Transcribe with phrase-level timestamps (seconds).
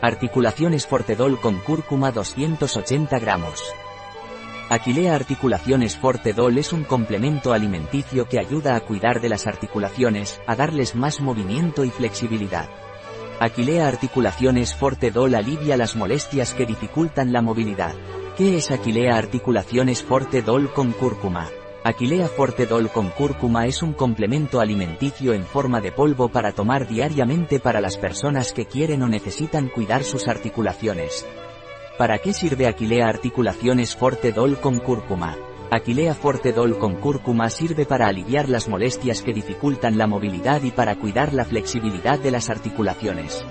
[0.00, 3.60] Articulaciones Fortedol con cúrcuma 280 gramos.
[4.70, 10.54] Aquilea Articulaciones Fortedol es un complemento alimenticio que ayuda a cuidar de las articulaciones, a
[10.54, 12.68] darles más movimiento y flexibilidad.
[13.40, 17.96] Aquilea Articulaciones Fortedol alivia las molestias que dificultan la movilidad.
[18.36, 21.48] ¿Qué es Aquilea Articulaciones Fortedol con cúrcuma?
[21.88, 27.60] Aquilea Fortedol con cúrcuma es un complemento alimenticio en forma de polvo para tomar diariamente
[27.60, 31.24] para las personas que quieren o necesitan cuidar sus articulaciones.
[31.96, 35.38] ¿Para qué sirve Aquilea Articulaciones Fortedol con cúrcuma?
[35.70, 40.96] Aquilea Fortedol con cúrcuma sirve para aliviar las molestias que dificultan la movilidad y para
[40.96, 43.42] cuidar la flexibilidad de las articulaciones.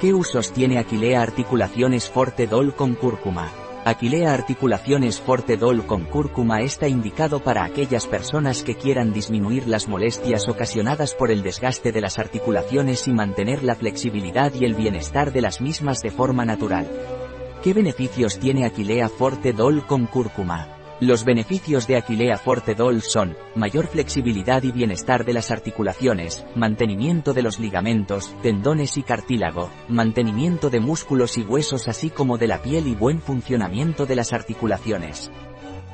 [0.00, 3.59] ¿Qué usos tiene Aquilea Articulaciones Fortedol con cúrcuma?
[3.82, 10.48] Aquilea Articulaciones Fortedol con cúrcuma está indicado para aquellas personas que quieran disminuir las molestias
[10.48, 15.40] ocasionadas por el desgaste de las articulaciones y mantener la flexibilidad y el bienestar de
[15.40, 16.90] las mismas de forma natural.
[17.62, 20.79] ¿Qué beneficios tiene Aquilea Forte Dol con cúrcuma?
[21.00, 27.32] Los beneficios de Aquilea Forte Dol son, mayor flexibilidad y bienestar de las articulaciones, mantenimiento
[27.32, 32.60] de los ligamentos, tendones y cartílago, mantenimiento de músculos y huesos así como de la
[32.60, 35.30] piel y buen funcionamiento de las articulaciones.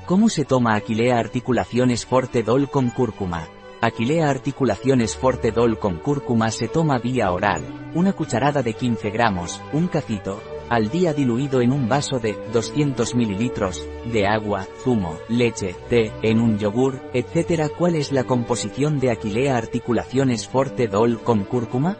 [0.06, 3.48] ¿Cómo se toma Aquilea Articulaciones Forte Dol con cúrcuma?
[3.80, 7.62] Aquilea Articulaciones Forte Dol con cúrcuma se toma vía oral,
[7.94, 13.14] una cucharada de 15 gramos, un cacito, al día diluido en un vaso de 200
[13.14, 17.70] mililitros de agua, zumo, leche, té, en un yogur, etc.
[17.76, 21.96] ¿Cuál es la composición de Aquilea articulaciones Forte Dol con cúrcuma?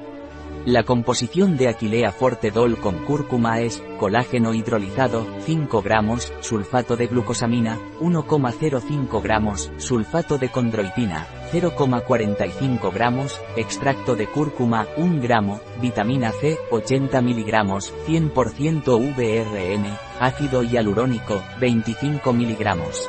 [0.64, 7.06] La composición de Aquilea Forte Dol con cúrcuma es, colágeno hidrolizado, 5 gramos, sulfato de
[7.06, 16.58] glucosamina, 1,05 gramos, sulfato de condroitina, 0,45 gramos, extracto de cúrcuma, 1 gramo, vitamina C,
[16.70, 19.86] 80 miligramos, 100% VRN,
[20.20, 23.08] ácido hialurónico, 25 miligramos.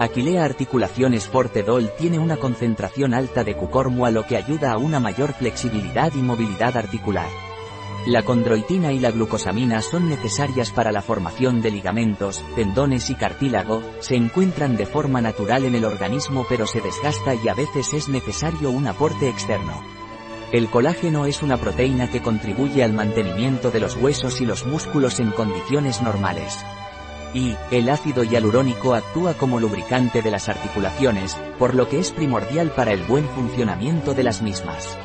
[0.00, 5.32] Aquilea Articulaciones Fortedol tiene una concentración alta de cucormua lo que ayuda a una mayor
[5.32, 7.47] flexibilidad y movilidad articular.
[8.08, 13.82] La condroitina y la glucosamina son necesarias para la formación de ligamentos, tendones y cartílago,
[14.00, 18.08] se encuentran de forma natural en el organismo pero se desgasta y a veces es
[18.08, 19.82] necesario un aporte externo.
[20.52, 25.20] El colágeno es una proteína que contribuye al mantenimiento de los huesos y los músculos
[25.20, 26.56] en condiciones normales.
[27.34, 32.70] Y, el ácido hialurónico actúa como lubricante de las articulaciones, por lo que es primordial
[32.70, 34.96] para el buen funcionamiento de las mismas.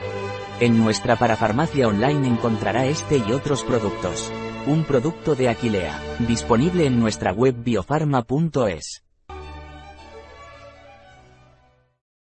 [0.59, 4.31] En nuestra parafarmacia online encontrará este y otros productos.
[4.67, 9.03] Un producto de Aquilea, disponible en nuestra web biofarma.es.